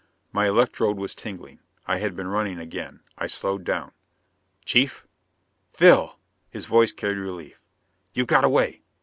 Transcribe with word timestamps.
My 0.33 0.47
electrode 0.47 0.97
was 0.97 1.13
tingling. 1.13 1.59
I 1.85 1.97
had 1.99 2.15
been 2.15 2.25
running 2.27 2.57
again. 2.57 3.01
I 3.19 3.27
slowed 3.27 3.63
down. 3.63 3.91
"Chief?" 4.65 5.05
"Phil." 5.73 6.17
His 6.49 6.65
voice 6.65 6.91
carried 6.91 7.19
relief. 7.19 7.61
"You 8.15 8.25
got 8.25 8.43
away?" 8.43 8.81